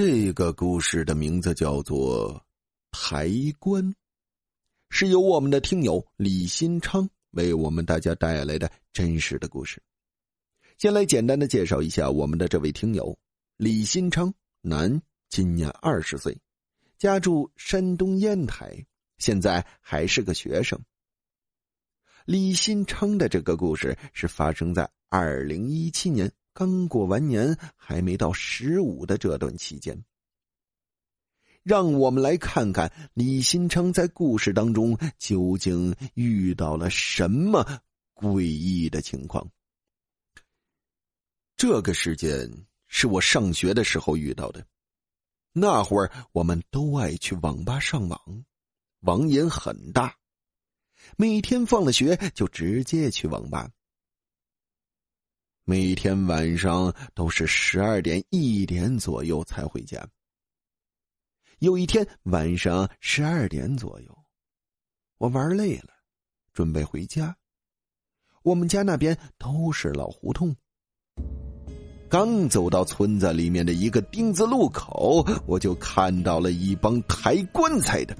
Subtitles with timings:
[0.00, 2.32] 这个故事的名字叫做
[2.92, 3.82] 《抬棺》，
[4.90, 9.82] 是由我们的听友李新昌为我们大家带来的真实的故事。
[10.76, 13.18] 先来简单的介绍一下我们的这位听友
[13.56, 16.38] 李新昌，男，今年二十岁，
[16.96, 18.86] 家住山东烟台，
[19.16, 20.80] 现在还是个学生。
[22.24, 26.30] 李新昌的这个故事是发生在二零一七年。
[26.58, 30.04] 刚过完年，还没到十五的这段期间，
[31.62, 37.64] 让我们来看看李新昌在故事当中究竟遇到了什么
[38.12, 39.48] 诡异的情况。
[41.56, 42.50] 这个事件
[42.88, 44.66] 是我上学的时候遇到的，
[45.52, 48.44] 那会儿我们都爱去网吧上网，
[49.02, 50.16] 网瘾很大，
[51.16, 53.70] 每天放了学就直接去网吧。
[55.70, 60.02] 每天晚上都是十二点一点左右才回家。
[61.58, 64.18] 有一天晚上十二点左右，
[65.18, 65.90] 我玩累了，
[66.54, 67.36] 准备回家。
[68.42, 70.56] 我们家那边都是老胡同。
[72.08, 78.16] 刚走到村子里面的一个丁字路口，我就看到了一帮抬棺材的。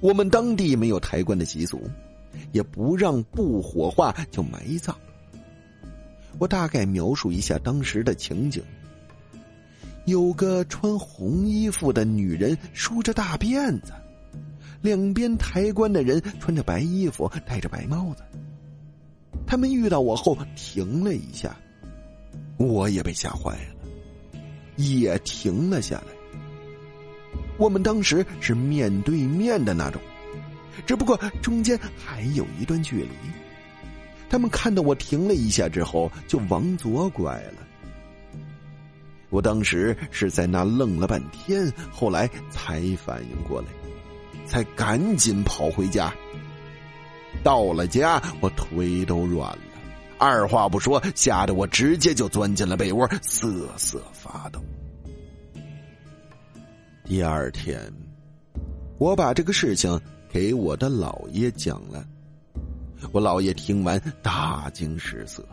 [0.00, 1.78] 我们当地没有抬棺的习俗，
[2.52, 4.98] 也不让不火化就埋葬。
[6.38, 8.62] 我大概描述一下当时的情景：
[10.04, 13.92] 有个穿红衣服的女人梳着大辫子，
[14.82, 18.22] 两边抬棺的人穿着白衣服，戴着白帽子。
[19.46, 21.56] 他们遇到我后停了一下，
[22.56, 24.40] 我也被吓坏了，
[24.76, 26.12] 也停了下来。
[27.56, 30.02] 我们当时是面对面的那种，
[30.84, 33.08] 只不过中间还有一段距离。
[34.28, 37.66] 他们看到我停了一下之后，就往左拐了。
[39.30, 43.68] 我当时是在那愣了半天，后来才反应过来，
[44.46, 46.12] 才赶紧跑回家。
[47.42, 49.58] 到了家，我腿都软了，
[50.18, 54.60] 二话不说，吓得我直接就钻进了被窝，瑟瑟发抖。
[57.04, 57.92] 第二天，
[58.98, 62.06] 我把这个事情给我的姥爷讲了。
[63.12, 65.46] 我姥爷听完大惊失色，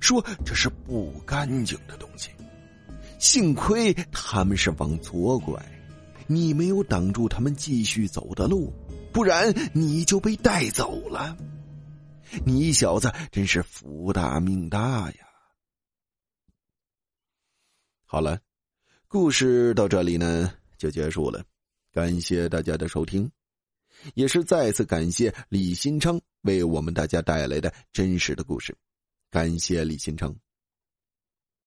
[0.00, 2.30] 说：“这是不干净的东西，
[3.18, 5.64] 幸亏他们是往左拐，
[6.26, 8.72] 你没有挡住他们继续走的路，
[9.12, 11.36] 不然你就被带走了。
[12.44, 15.26] 你小子真是福大命大呀！”
[18.04, 18.40] 好了，
[19.06, 21.44] 故事到这里呢就结束了，
[21.92, 23.30] 感谢大家的收听。
[24.14, 28.76] 也是再次感谢李新昌为我们大家带来的真实的故事，
[29.30, 30.34] 感谢李新成。